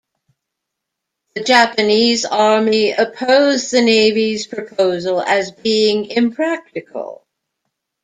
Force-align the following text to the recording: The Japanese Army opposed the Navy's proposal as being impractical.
The 1.35 1.43
Japanese 1.43 2.25
Army 2.25 2.91
opposed 2.93 3.69
the 3.71 3.83
Navy's 3.83 4.47
proposal 4.47 5.21
as 5.21 5.51
being 5.51 6.05
impractical. 6.07 7.23